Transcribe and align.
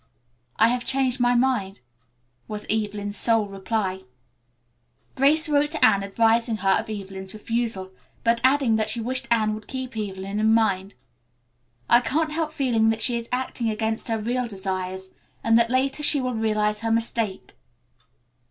"I 0.55 0.69
have 0.69 0.83
changed 0.83 1.19
my 1.19 1.35
mind," 1.35 1.81
was 2.47 2.65
Evelyn's 2.71 3.15
sole 3.15 3.45
reply. 3.45 4.01
Grace 5.13 5.47
wrote 5.47 5.69
to 5.73 5.85
Anne 5.85 6.03
advising 6.03 6.57
her 6.65 6.71
of 6.71 6.89
Evelyn's 6.89 7.35
refusal, 7.35 7.91
but 8.23 8.41
adding 8.43 8.77
that 8.77 8.89
she 8.89 8.99
wished 8.99 9.27
Anne 9.29 9.53
would 9.53 9.67
keep 9.67 9.95
Evelyn 9.95 10.39
in 10.39 10.55
mind. 10.55 10.95
"I 11.87 11.99
can't 11.99 12.31
help 12.31 12.51
feeling 12.51 12.89
that 12.89 13.03
she 13.03 13.15
is 13.15 13.29
acting 13.31 13.69
against 13.69 14.07
her 14.07 14.17
real 14.17 14.47
desires 14.47 15.11
and 15.43 15.55
that 15.59 15.69
later 15.69 16.01
she 16.01 16.19
will 16.19 16.33
realize 16.33 16.79
her 16.79 16.89
mistake." 16.89 17.53